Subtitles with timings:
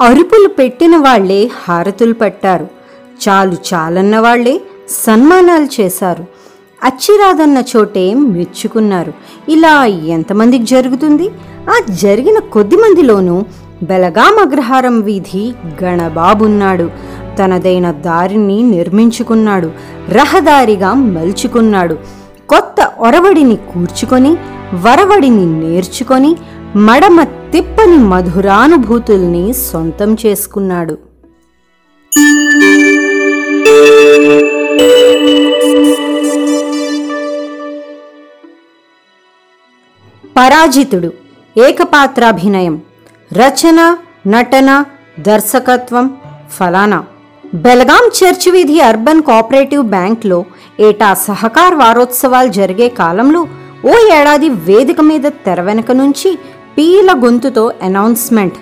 [0.00, 2.68] అరుపులు పెట్టిన వాళ్ళే హారతులు పట్టారు.
[3.28, 6.24] చాలు చాలన్న వాళ్ళే సన్మానాలు చేశారు.
[6.84, 9.12] అచ్చిరాదన్న చోటే మెచ్చుకున్నారు.
[9.48, 11.28] ఇలా ఎంతమందికి జరుగుతుంది?
[11.70, 13.44] ఆ జరిగిన కొద్ది మందిలోనూ
[13.82, 15.52] బెలగాం అగ్రహారం వీధి
[15.84, 16.90] గణబాబున్నాడు.
[17.38, 19.70] తనదైన దారిని నిర్మించుకున్నాడు.
[20.08, 21.94] రహదారిగా మలుచుకున్నాడు.
[22.48, 24.36] కొత్త ఒరవడిని కూర్చుకొని
[24.74, 26.36] వరవడిని నేర్చుకొని
[26.76, 30.94] మడమ తిప్పని మధురానుభూతుల్ని సొంతం చేసుకున్నాడు.
[40.36, 41.12] పరాజితుడు
[41.56, 42.80] ఏకపాత్రాభినయం
[43.38, 43.96] రచన
[44.26, 44.84] నటన
[45.20, 46.18] దర్శకత్వం
[46.58, 47.02] ఫలానా.
[47.54, 50.44] బెలగాం చర్చ్ వీధి అర్బన్ కోఆపరేటివ్ బ్యాంక్లో
[50.80, 53.48] ఏటా సహకార్ వారోత్సవాలు జరిగే కాలంలో
[53.84, 56.38] ఓ ఏడాది వేదిక మీద తెర వెనుక నుంచి
[56.80, 58.54] పీల గొంతుతో అనౌన్స్మెంట్.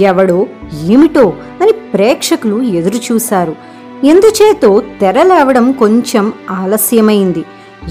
[0.00, 0.46] ఎవడో
[0.84, 3.56] ఏమిటో అని ప్రేక్షకులు ఎదురుచూశారు.
[4.04, 7.44] ఎందుచేతో తెర లేవడం కొంచెం ఆలస్యమైంది.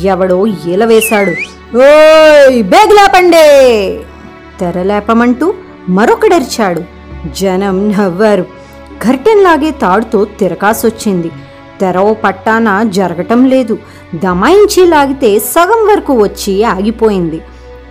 [0.04, 1.32] ఎవడో ఈలవేశాడు
[1.78, 3.46] ఓయ్ బేగ్లాపండే!
[4.60, 5.54] తెరలేపమంటూ
[5.90, 6.82] మరొకడరిచాడు.
[7.40, 8.46] జనం నవ్వారు.
[9.02, 11.32] కర్టెన్ లాగే తాడుతో తిరకాసొచ్చింది.
[11.82, 13.78] తెరవ పట్టాన జరగటం లేదు.
[14.16, 17.42] దమాయించి లాగితే సగం వరకు వచ్చి ఆగిపోయింది.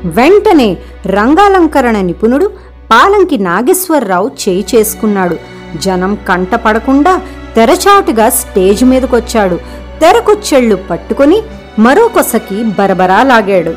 [0.05, 2.51] వెంటనే రంగాలంకరణ నిపుణుడు
[2.91, 5.37] పాలంకి నాగేశ్వరరావు చేయి చేసుకున్నాడు.
[5.77, 7.21] జనం కంట పడకుండా
[7.57, 9.57] తెరచాటుగా స్టేజ్ మీదకొచ్చాడు.
[10.01, 11.43] తెరకుచ్చెళ్ళు పట్టుకొని
[11.79, 13.75] మరో కొసకి బరబరా లాగాడు.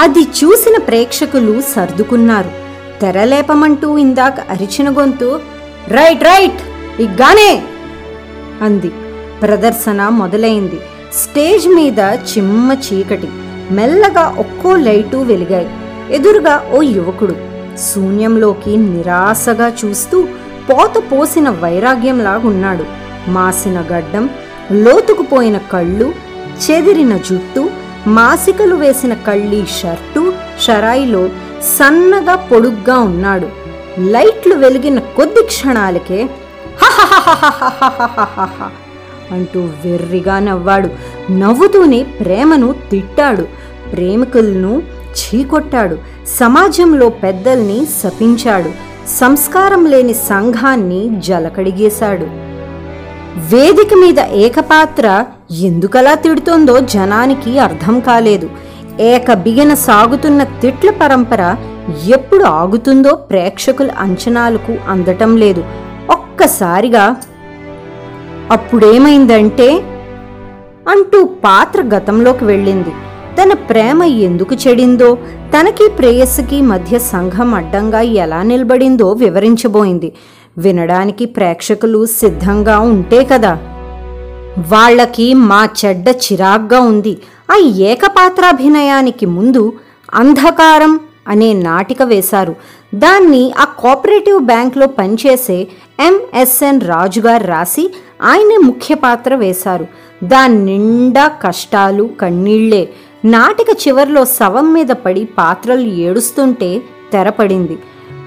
[0.00, 2.50] అది చూసిన ప్రేక్షకులు సర్దుకున్నారు.
[3.00, 5.40] తెరలేపమంటూ ఇందాక అరిచిన గొంతు
[5.88, 6.60] రైట్ రైట్
[7.00, 7.62] ఇగ్గానే!
[8.62, 8.90] అంది.
[9.42, 10.80] ప్రదర్శన మొదలైంది.
[11.14, 13.28] స్టేజ్ మీద చిమ్మ చీకటి.
[13.72, 15.68] మెల్లగా ఒక్కో లైటు వెలిగాయి.
[16.14, 17.34] ఎదురుగా ఓ యువకుడు
[17.76, 20.22] శూన్యంలోకి నిరాశగా చూస్తూ
[20.68, 22.84] పోత పోసిన వైరాగ్యంలాగున్నాడు.
[23.28, 24.30] మాసిన గడ్డం
[24.72, 26.12] లోతుకుపోయిన కళ్ళు
[26.64, 27.70] చెదిరిన జుట్టు
[28.06, 30.32] మాసికలు వేసిన కళ్ళీ షర్టు
[30.66, 31.28] షరాయిలో
[31.76, 33.48] సన్నగా పొడుగ్గా ఉన్నాడు.
[33.98, 36.28] లైట్లు వెలిగిన కొద్ది క్షణాలకే
[39.32, 40.88] అంటూ వెర్రిగా నవ్వాడు.
[41.30, 43.42] నవ్వుతూనే ప్రేమను తిట్టాడు.
[43.92, 44.82] ప్రేమికులను
[45.12, 45.98] చీకొట్టాడు.
[46.26, 48.70] సమాజంలో పెద్దల్ని శపించాడు.
[49.08, 52.26] సంస్కారం లేని సంఘాన్ని జలకడిగేశాడు.
[53.54, 58.50] వేదిక మీద ఏకపాత్ర ఎందుకలా తిడుతోందో జనానికి అర్థం కాలేదు.
[59.00, 61.54] ఏక బిగిన సాగుతున్న తిట్ల పరంపర
[62.08, 65.64] ఎప్పుడు ఆగుతుందో ప్రేక్షకుల అంచనాలకు అందటం లేదు.
[66.10, 67.16] ఒక్కసారిగా
[68.50, 69.95] అప్పుడేమైందంటే
[70.88, 72.90] అంటూ పాత్ర గతంలోకి వెళ్ళింది.
[73.42, 75.18] తన ప్రేమ ఎందుకు చెడిందో
[75.56, 80.12] తనకి ప్రేయస్సుకి మధ్య సంఘం అడ్డంగా ఎలా నిలబడిందో వివరించబోయింది.
[80.58, 83.58] వినడానికి ప్రేక్షకులు సిద్ధంగా ఉంటే కదా.
[84.72, 87.18] వాళ్ళకి మా చెడ్డ చిరాగ్గా ఉంది.
[87.50, 89.72] ఆ ఏకపాత్రాభినయానికి ముందు
[90.14, 92.54] అంధకారం అనే నాటిక వేశారు.
[92.94, 95.68] దాన్ని ఆ కోఆపరేటివ్ బ్యాంక్లో పనిచేసే
[96.00, 99.86] ఎంఎస్ఎన్ రాజుగారు రాసి ఆయనే ముఖ్య పాత్ర వేశారు.
[100.24, 102.88] దాని నిండా కష్టాలు కన్నీళ్ళే.
[103.24, 106.82] నాటిక చివర్లో శవం మీద పడి పాత్రలు ఏడుస్తుంటే
[107.12, 107.78] తెరపడింది.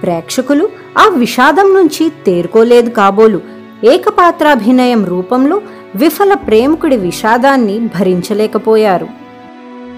[0.03, 3.41] ప్రేక్షకులు ఆ విషాదం నుంచి తేరుకోలేదు కాబోలు.
[3.83, 5.61] ఏకపాత్రాభినయం రూపంలో
[5.95, 9.07] విఫల ప్రేమికుడి విషాదాన్ని భరించలేకపోయారు.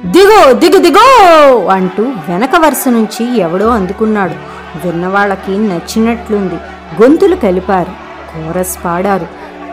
[0.05, 4.33] దిగో దిగు దిగో అంటూ వెనక వరుస నుంచి ఎవడో అందుకున్నాడు.
[4.87, 6.55] విన్నవాళ్ళకి నచ్చినట్లుంది.
[7.01, 7.91] గొంతులు కలిపారు.
[8.31, 9.27] కోరస్ పాడారు.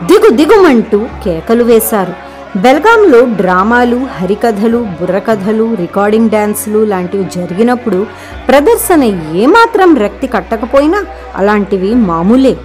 [0.04, 2.12] దిగు దిగుమంటూ కేకలు వేశారు.
[2.58, 8.06] బెల్గాంలో డ్రామాలు హరికథలు బుర్రకథలు రికార్డింగ్ డ్యాన్సులు లాంటివి జరిగినప్పుడు
[8.48, 11.04] ప్రదర్శన ఏమాత్రం రక్తి కట్టకపోయినా
[11.36, 12.56] అలాంటివి మామూలే.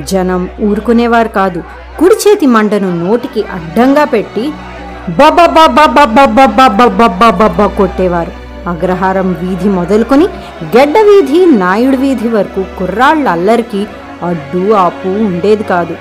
[0.00, 1.62] జనం ఊరుకునేవారు కాదు.
[1.98, 4.52] కుడి చేతి మంటను నోటికి అడ్డంగా పెట్టి
[5.18, 5.44] బబ్బా
[7.76, 8.32] కొట్టేవారు
[8.66, 10.26] అగ్రహారం వీధి మొదలుకొని
[10.74, 13.82] గెడ్డ వీధి నాయుడు వీధి వరకు కుర్రాళ్ళ అల్లరికి
[14.22, 15.94] అడ్డు ఆపు ఉండేది కాదు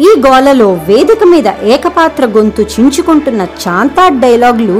[0.00, 4.76] ఈ గోలలో వేదిక మీద ఏకపాత్ర గొంతు చించుకుంటున్న చాంతా డైలాగులు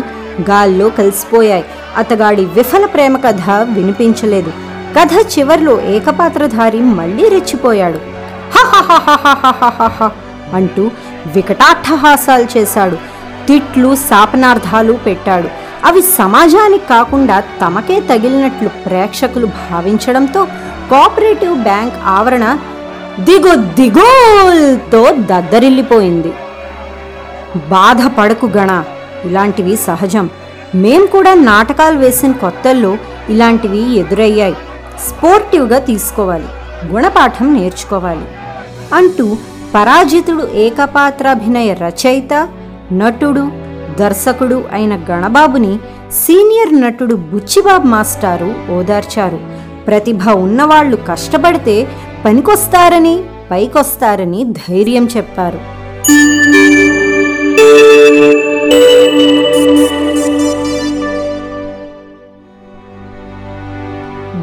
[0.50, 1.66] గాల్లో కలిసిపోయాయి
[1.96, 4.52] అతగాడి విఫల ప్రేమ కథ వినిపించలేదు
[4.96, 8.00] కథ చివర్లో ఏకపాత్రధారి మళ్ళీ రెచ్చిపోయాడు
[8.54, 10.08] హా
[10.54, 10.90] అంటూ
[11.26, 12.96] వికటాట్టహాసాలు చేశాడు.
[13.46, 15.48] తిట్లు శాపనార్థాలు పెట్టాడు.
[15.84, 20.44] అవి సమాజానికి కాకుండా తమకే తగిలినట్లు ప్రేక్షకులు భావించడంతో
[20.90, 22.58] కోఆపరేటివ్ బ్యాంక్ ఆవరణ
[23.20, 26.32] దిగు దిగోల్తో దద్దరిల్లిపోయింది.
[27.68, 28.84] బాధపడకు గణ
[29.24, 30.30] ఇలాంటివి సహజం.
[30.74, 32.96] మేం కూడా నాటకాలు వేసిన కొత్తల్లో
[33.28, 34.56] ఇలాంటివి ఎదురయ్యాయి.
[35.08, 36.46] స్పోర్టివ్గా తీసుకోవాలి.
[36.86, 38.24] గుణపాఠం నేర్చుకోవాలి.
[38.94, 39.36] అంటూ
[39.74, 42.48] పరాజితుడు ఏకపాత్రాభినయ రచయిత
[42.92, 43.42] నటుడు
[44.00, 45.78] దర్శకుడు అయిన గణబాబుని
[46.12, 49.40] సీనియర్ నటుడు బుచ్చిబాబు మాస్టారు ఓదార్చారు.
[49.86, 51.76] ప్రతిభ ఉన్నవాళ్ళు కష్టపడితే
[52.24, 53.14] పనికొస్తారని
[53.50, 55.60] పైకొస్తారని ధైర్యం చెప్పారు.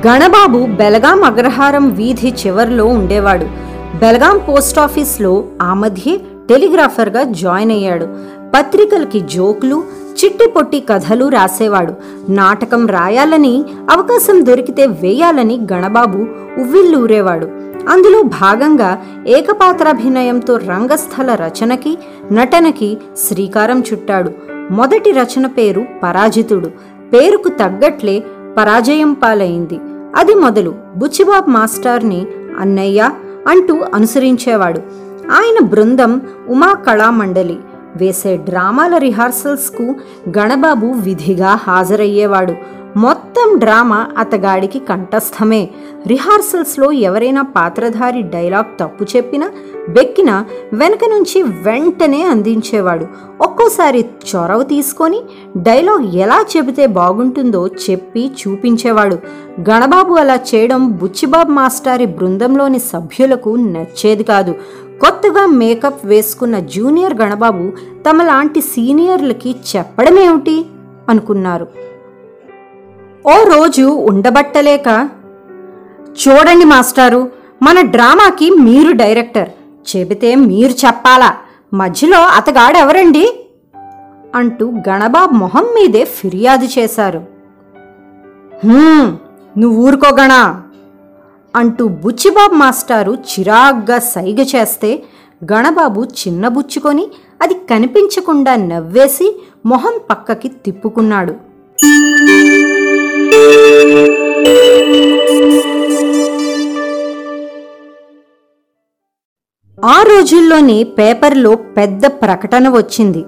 [0.07, 3.64] గణబాబు బెలగాం అగ్రహారం వీధి చివర్లో ఉండేవాడు.
[3.99, 8.07] బెలగాం పోస్ట్ ఆఫీస్లో ఆ మధ్యే టెలిగ్రాఫర్గా జాయిన్ అయ్యాడు.
[8.55, 9.83] పత్రికలకి జోకులు
[10.19, 11.93] చిట్టి పొట్టి కథలు రాసేవాడు.
[12.29, 16.17] నాటకం రాయాలని అవకాశం దొరికితే వేయాలని గణబాబు
[16.61, 17.45] ఉవ్విల్లూరేవాడు
[17.89, 21.97] అందులో భాగంగా ఏకపాత్రాభినయంతో రంగస్థల రచనకి
[22.31, 24.31] నటనకి శ్రీకారం చుట్టాడు.
[24.71, 26.71] మొదటి రచన పేరు పరాజితుడు.
[27.13, 28.23] పేరుకు తగ్గట్లే
[28.57, 29.79] పరాజయం పాలైంది.
[30.15, 32.27] అది మొదలు బుచ్చిబాబ్ మాస్టార్ని
[32.59, 33.09] అన్నయ్య
[33.47, 34.79] అంటూ అనుసరించేవాడు.
[35.31, 37.59] ఆయన బృందం ఉమా కళామండలి.
[37.95, 39.95] వేసే డ్రామాల రిహార్సల్స్కు
[40.39, 42.55] గణబాబు విధిగా హాజరయ్యేవాడు.
[42.97, 45.69] మొత్తం డ్రామా అతగాడికి కంఠస్థమే.
[46.07, 49.51] రిహార్సల్స్లో ఎవరైనా పాత్రధారి డైలాగ్ తప్పు చెప్పినా
[49.89, 53.07] బెక్కినా వెనక నుంచి వెంటనే అందించేవాడు.
[53.41, 54.05] ఒక్కోసారి
[54.35, 55.21] చొరవ తీసుకొని
[55.57, 59.17] డైలాగ్ ఎలా చెబితే బాగుంటుందో చెప్పి చూపించేవాడు.
[59.69, 64.51] గణబాబు అలా చేయడం బుచ్చిబాబు మాస్టారి బృందంలోని సభ్యులకు నచ్చేది కాదు.
[65.01, 67.71] కొత్తగా మేకప్ వేసుకున్న జూనియర్ గణబాబు
[68.09, 70.65] తమలాంటి సీనియర్లకి చెప్పడమేమిటి?
[71.09, 71.67] అనుకున్నారు.
[73.31, 74.87] ఓ రోజు ఉండబట్టలేక
[76.15, 77.21] చూడండి మాస్టారు
[77.63, 79.49] మన డ్రామాకి మీరు డైరెక్టర్
[79.89, 81.29] చెబితే మీరు చెప్పాలా
[81.73, 83.23] మధ్యలో అతగాడెవరండి?
[84.35, 87.21] అంటూ గణబాబు మొహం మీదే ఫిర్యాదు చేశారు.
[89.57, 90.41] నువ్వు ఊరుకో గణా
[91.55, 95.03] అంటూ బుచ్చిబాబు మాస్టారు చిరాగ్గా సైగ చేస్తే
[95.53, 97.07] గణబాబు చిన్నబుచ్చుకొని
[97.41, 99.29] అది కనిపించకుండా నవ్వేసి
[99.65, 101.35] మొహం పక్కకి తిప్పుకున్నాడు.
[109.85, 113.25] ఆ రోజుల్లోనే పేపర్లో పెద్ద ప్రకటన వచ్చింది.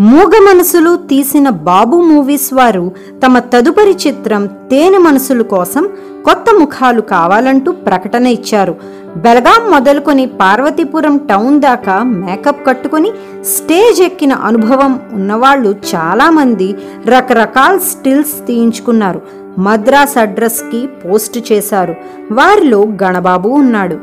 [0.00, 2.92] మూగ మనసులు తీసిన బాబు మూవీస్ వారు
[3.24, 5.88] తమ తదుపరి చిత్రం తేనె మనసులు కోసం
[6.24, 8.76] కొత్త ముఖాలు కావాలంటూ ప్రకటన ఇచ్చారు.
[9.16, 13.12] బెలగాం మొదలుకొని పార్వతీపురం టౌన్ దాకా మేకప్ కట్టుకొని
[13.44, 16.76] స్టేజ్ ఎక్కిన అనుభవం ఉన్నవాళ్ళు చాలామంది
[17.06, 19.22] రకరకాల స్టిల్స్ తీయించుకున్నారు.
[19.58, 21.94] మద్రాస్ అడ్రస్కి పోస్ట్ చేశారు.
[22.32, 23.98] వారిలో గణబాబు ఉన్నాడు.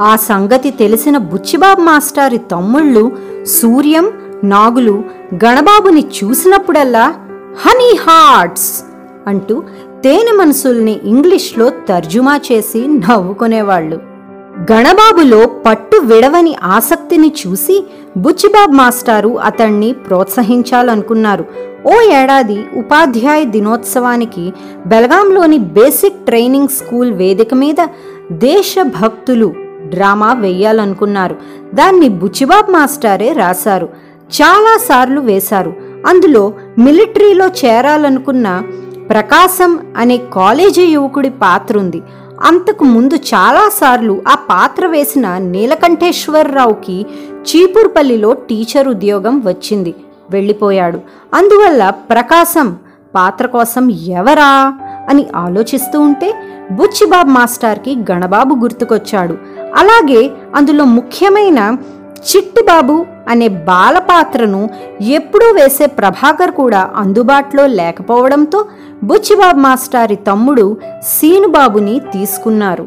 [0.00, 3.12] ఆ సంగతి తెలిసిన బుచ్చిబాబు మాస్టారి తమ్ముళ్ళు
[3.44, 4.12] సూర్యం
[4.44, 5.04] నాగులు
[5.34, 7.14] గణబాబుని చూసినప్పుడల్లా
[7.66, 8.82] హనీ హార్ట్స్
[9.26, 9.62] అంటూ
[10.06, 13.96] తేనె మనసుల్ని ఇంగ్లీష్లో తర్జుమా చేసి నవ్వుకునేవాళ్ళు.
[14.72, 17.86] గణబాబులో పట్టు విడవని ఆసక్తిని చూసి
[18.16, 21.44] బుచ్చిబాబ్ మాస్టారు అతన్ని ప్రోత్సహించాలనుకున్నారు.
[21.86, 24.52] ఓ ఏడాది ఉపాధ్యాయ దినోత్సవానికి
[24.86, 27.86] బెలగాంలోని బేసిక్ ట్రైనింగ్ స్కూల్ వేదిక మీద
[28.32, 29.54] దేశభక్తులు
[29.84, 31.36] డ్రామా వేయాలనుకున్నారు.
[31.74, 33.88] దాన్ని బుచ్చిబాబ్ మాస్టారే రాశారు.
[34.42, 35.74] చాలాసార్లు వేశారు.
[36.06, 38.62] అందులో మిలిటరీలో చేరాలనుకున్న
[39.10, 42.02] ప్రకాశం అనే కాలేజీ యువకుడి పాత్ర ఉంది
[42.44, 47.06] అంతకు ముందు చాలాసార్లు ఆ పాత్ర వేసిన నీలకంఠేశ్వరరావుకి
[47.42, 49.94] చీపూర్పల్లిలో టీచర్ ఉద్యోగం వచ్చింది.
[50.30, 51.00] వెళ్ళిపోయాడు.
[51.34, 52.76] అందువల్ల ప్రకాశం
[53.14, 54.78] పాత్ర కోసం ఎవరా?
[55.10, 56.34] అని ఆలోచిస్తూ ఉంటే
[56.72, 59.38] బుచ్చిబాబు మాస్టార్కి గణబాబు గుర్తుకొచ్చాడు.
[59.76, 61.76] అలాగే అందులో ముఖ్యమైన
[62.24, 64.70] చిట్టిబాబు అనే బాలపాత్రను
[65.00, 68.64] ఎప్పుడూ వేసే ప్రభాకర్ కూడా అందుబాటులో లేకపోవడంతో
[69.02, 72.86] బుచ్చిబాబు మాస్టారి తమ్ముడు సీనుబాబుని తీసుకున్నారు.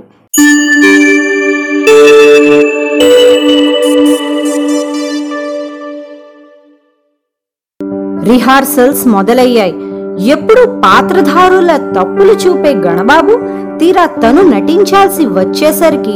[8.24, 9.76] రిహార్సల్స్ మొదలయ్యాయి.
[10.28, 13.34] ఎప్పుడు పాత్రధారుల తప్పులు చూపే గణబాబు
[13.80, 16.16] తీరా తను నటించాల్సి వచ్చేసరికి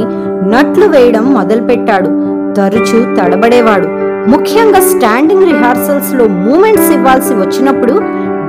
[0.51, 2.32] నట్లు వేయడం మొదలుపెట్టాడు.
[2.57, 3.88] తరచూ తడబడేవాడు.
[4.29, 7.93] ముఖ్యంగా స్టాండింగ్ రిహార్సల్స్లో మూమెంట్స్ ఇవ్వాల్సి వచ్చినప్పుడు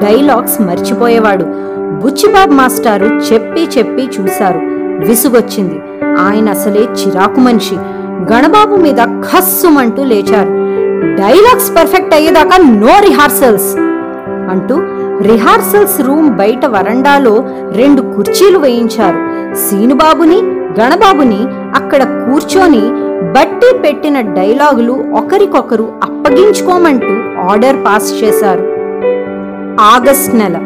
[0.07, 1.45] డైలాగ్స్ మర్చిపోయేవాడు.
[2.03, 4.61] బుచ్చిబాబు మాస్టారు చెప్పి చెప్పి చూశారు.
[5.09, 5.81] విసుగొచ్చింది.
[6.19, 7.75] ఆయన అసలే చిరాకు మనిషి.
[8.33, 10.49] గణబాబు మీద ఖస్సుమంటూ లేచారు.
[11.17, 13.77] డైలాగ్స్ పర్ఫెక్ట్ అయ్యేదాకా నో రిహార్సల్స్
[14.51, 14.77] అంటూ
[15.23, 19.17] రిహార్సల్స్ రూమ్ బయట వరండాలో రెండు కుర్చీలు వేయించారు.
[19.55, 20.39] సీనుబాబుని
[20.81, 21.41] గణబాబుని
[21.75, 28.65] అక్కడ కూర్చొని బట్టి పెట్టిన డైలాగులు ఒకరికొకరు అప్పగించుకోమంటూ ఆర్డర్ పాస్ చేశారు.
[29.81, 30.57] ఆగస్ట్ నెల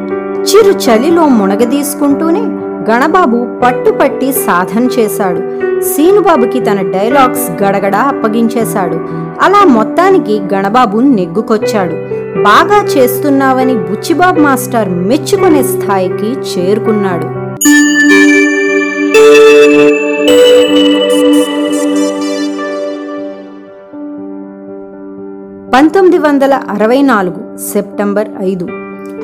[0.42, 2.42] చిరు చలిలో మునగదీసుకుంటూనే
[2.90, 5.40] గణబాబు పట్టుపట్టి సాధన చేశాడు.
[5.82, 8.98] సీనుబాబుకి తన డైలాగ్స్ గడగడ అప్పగించేశాడు.
[9.42, 11.96] అలా మొత్తానికి గణబాబు నెగ్గుకొచ్చాడు.
[12.42, 17.26] బాగా చేస్తున్నావని బుచ్చిబాబు మాస్టర్ మెచ్చుకునే స్థాయికి చేరుకున్నాడు.
[25.74, 28.64] పంతొమ్మిది వందల అరవై నాలుగు సెప్టెంబర్ ఐదు.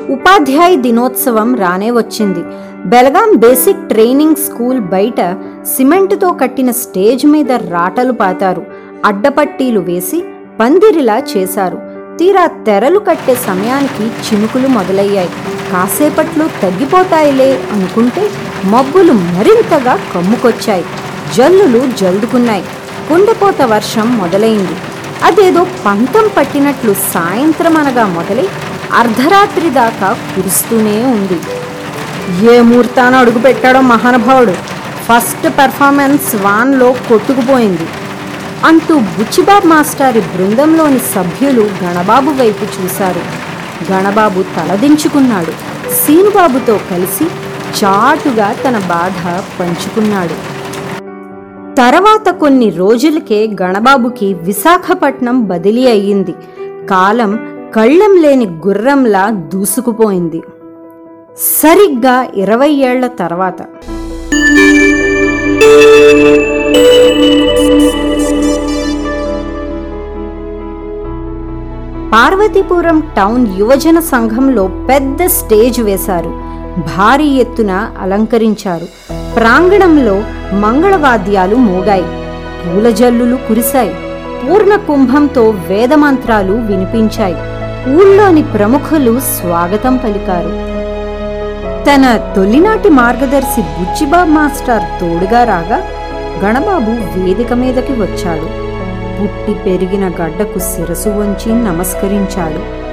[0.09, 2.39] ఉపాధ్యాయ దినోత్సవం రానే వచ్చింది.
[2.85, 5.37] బెలగాం బేసిక్ ట్రైనింగ్ స్కూల్ బయట
[5.77, 8.65] సిమెంటుతో కట్టిన స్టేజ్ మీద రాటలు పాతారు.
[9.05, 10.23] అడ్డపట్టీలు వేసి
[10.59, 11.81] పందిరిలా చేశారు.
[12.17, 15.29] తీరా తెరలు కట్టే సమయానికి చినుకులు మొదలయ్యాయి.
[15.71, 18.29] కాసేపట్లో తగ్గిపోతాయిలే అనుకుంటే
[18.65, 20.85] మబ్బులు మరింతగా కమ్ముకొచ్చాయి.
[21.35, 22.63] జల్లులు జల్దుకున్నాయి.
[23.09, 24.75] కుండపోత వర్షం మొదలైంది.
[25.23, 28.47] అదేదో పంతం పట్టినట్లు సాయంత్రం అనగా మొదలై
[28.93, 31.39] అర్ధరాత్రి దాకా కురుస్తూనే ఉంది.
[32.55, 34.51] ఏ ముహూర్తాన అడుగు పెట్టాడో మహానుభావుడు.
[35.07, 37.87] ఫస్ట్ పెర్ఫార్మెన్స్ వాన్లో కొట్టుకుపోయింది.
[38.65, 43.21] అంటూ బుచ్చిబాబ్ మాస్టారి బృందంలోని సభ్యులు గణబాబు వైపు చూశారు.
[43.91, 45.51] గణబాబు తలదించుకున్నాడు.
[45.95, 47.23] సీనుబాబుతో కలిసి
[47.79, 49.27] చాటుగా తన బాధ
[49.59, 50.54] పంచుకున్నాడు.
[51.77, 56.31] తర్వాత కొన్ని రోజులకే గణబాబుకి విశాఖపట్నం బదిలీ అయ్యింది.
[56.89, 57.39] కాలం
[57.75, 60.41] కళ్ళం లేని గుర్రంలా దూసుకుపోయింది.
[61.37, 63.61] సరిగ్గా ఇరవై ఏళ్ళ తర్వాత.
[72.13, 76.29] పార్వతీపురం టౌన్ యువజన సంఘంలో పెద్ద స్టేజ్ వేశారు.
[76.97, 79.14] భారీ ఎత్తున అలంకరించారు.
[79.35, 80.23] ప్రాంగణంలో
[80.53, 82.05] మంగళవాద్యాలు మోగాయి.
[82.65, 83.95] పూల జల్లులు కురిశాయి.
[84.43, 87.35] పూర్ణ కుంభంతో వేదమంత్రాలు వినిపించాయి.
[87.89, 90.75] ఊళ్ళోని ప్రముఖులు స్వాగతం పలికారు.
[91.85, 95.83] తన తొలినాటి మార్గదర్శి బుచ్చిబాబు మాస్టర్ తోడుగా రాగా
[96.45, 98.65] గణబాబు వేదిక మీదకి వచ్చాడు.
[99.21, 102.85] పుట్టి పెరిగిన గడ్డకు శిరసు వంచి నమస్కరించాడు.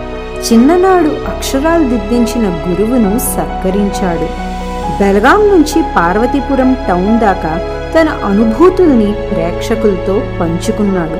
[0.52, 4.51] చిన్ననాడు అక్షరాలు దిద్దించిన గురువును సత్కరించాడు.
[4.98, 7.52] బెలగాం నుంచి పార్వతీపురం టౌన్ దాకా
[7.94, 11.18] తన అనుభూతుల్ని ప్రేక్షకులతో పంచుకున్నాడు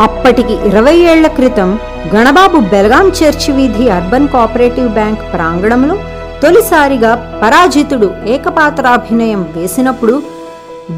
[0.00, 1.70] అప్పటికి ఇరవై ఏళ్ళ క్రితం
[2.14, 5.96] గణబాబు బెలగాం చర్చి వీధి అర్బన్ కోఆపరేటివ్ బ్యాంక్ ప్రాంగణంలో
[6.42, 7.12] తొలిసారిగా
[7.42, 10.14] పరాజితుడు ఏకపాత్రాభినయం వేసినప్పుడు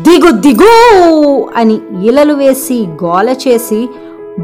[0.04, 0.70] దిగు దిగు
[1.56, 3.80] అని ఈలలు వేసి గోల చేసి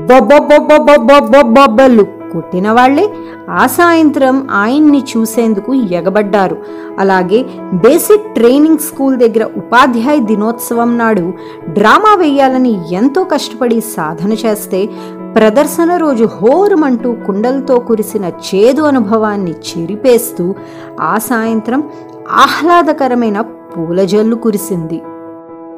[0.08, 3.10] బొబ్బొబ్బొబ్బొబ్బొబ్బొబ్బొబ్బలు కొట్టిన వాళ్ళే
[3.50, 6.56] ఆ సాయంత్రం ఆయన్ని చూసేందుకు ఎగబడ్డారు.
[6.98, 7.44] అలాగే
[7.74, 11.32] బేసిక్ ట్రైనింగ్ స్కూల్ దగ్గర ఉపాధ్యాయ దినోత్సవం నాడు
[11.68, 14.88] డ్రామా వేయాలని ఎంతో కష్టపడి సాధన చేస్తే
[15.34, 20.54] ప్రదర్శన రోజు హోరుమంటూ కుండలతో కురిసిన చేదు అనుభవాన్ని చెరిపేస్తూ
[21.00, 21.82] ఆ సాయంత్రం
[22.30, 24.98] ఆహ్లాదకరమైన పూలజల్లు కురిసింది.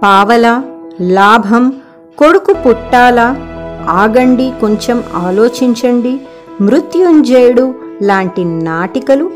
[0.03, 0.63] పావల
[1.01, 1.73] లాభం
[2.19, 3.37] కొడుకు పుట్టాలా
[3.89, 6.21] ఆగండి కొంచెం ఆలోచించండి.
[6.61, 7.65] మృత్యుంజయుడు
[8.03, 9.27] లాంటి నాటికలు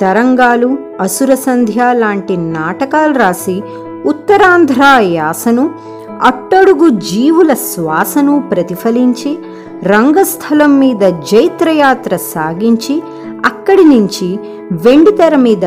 [0.00, 0.68] తరంగాలు
[1.00, 3.56] అసుర సంధ్య లాంటి నాటకాలు రాసి
[4.04, 4.82] ఉత్తరాంధ్ర
[5.12, 5.64] యాసను
[6.22, 9.32] అట్టడుగు జీవుల శ్వాసను ప్రతిఫలించి
[9.86, 12.96] రంగస్థలం మీద జైత్రయాత్ర సాగించి
[13.44, 14.28] అక్కడి నుంచి
[14.84, 15.66] వెండితెర మీద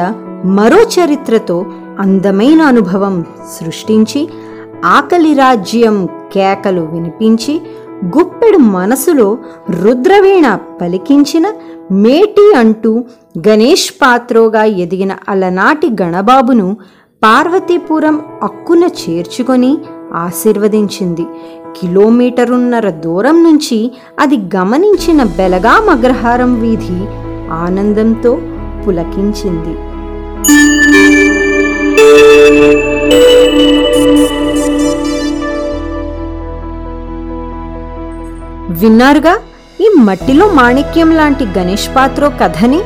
[0.51, 1.57] మరో చరిత్రతో
[1.99, 3.15] అందమైన అనుభవం
[3.53, 4.21] సృష్టించి
[4.89, 5.97] ఆకలి రాజ్యం
[6.33, 7.53] కేకలు వినిపించి
[8.09, 9.37] గుప్పెడు మనసులో
[9.69, 11.47] రుద్రవీణ పలికించిన
[11.91, 13.03] మేటి అంటూ
[13.47, 16.77] గణేష్ పాత్రోగా ఎదిగిన అలనాటి గణబాబును
[17.23, 19.77] పార్వతీపురం అక్కున చేర్చుకొని
[20.15, 21.25] ఆశీర్వదించింది.
[21.77, 26.99] కిలోమీటరున్నర దూరం నుంచి అది గమనించిన బెలగాం అగ్రహారం వీధి
[27.51, 28.37] ఆనందంతో
[28.87, 29.75] పులకించింది.
[38.79, 39.33] విన్నారుగా?
[39.81, 42.79] ఈ మట్టిలో మాణిక్యం లాంటి గణేష్ పాత్రో కథని?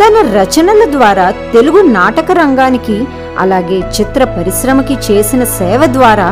[0.00, 2.96] తన రచనల ద్వారా తెలుగు నాటక రంగానికి
[3.38, 6.28] అలాగే చిత్ర పరిశ్రమకి చేసిన సేవ ద్వారా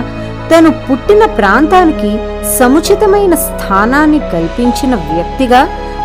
[0.50, 2.11] తను పుట్టిన ప్రాంతానికి
[2.59, 5.61] సముచితమైన స్థానాన్ని కల్పించిన వ్యక్తిగా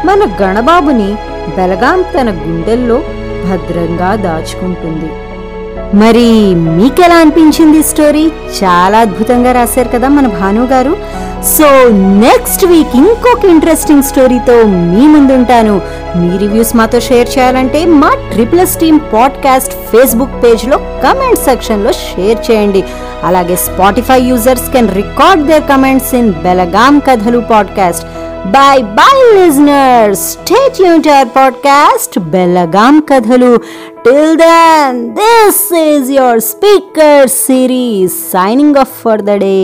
[0.05, 1.09] మన గణబాబుని
[1.57, 2.99] బెలగాం తన గుండెల్లో
[3.45, 5.09] భద్రంగా దాచుకుంటుంది.
[5.93, 8.31] మరి మీకెలా అనిపించింది ఈ స్టోరీ?
[8.63, 10.97] చాలా అద్భుతంగా రాశారు కదా మన భాను గారు.
[11.43, 15.81] సో నెక్స్ట్ వీక్ ఇంకొక ఇంట్రెస్టింగ్ స్టోరీతో మీ ముందుంటాను.
[16.15, 22.83] మీ రివ్యూస్ మాతో షేర్ చేయాలంటే మా ట్రిపుల్ టీమ్ పాడ్కాస్ట్ ఫేస్బుక్ పేజ్లో కమెంట్ సెక్షన్లో షేర్ చేయండి.
[23.23, 28.05] అలాగే Spotify users can record there comments in Belagam Kathalu podcast
[28.45, 33.51] bye bye listeners stay tune to our podcast Bellagam Kathalu
[34.05, 39.57] till then this is your speaker series signing off for the day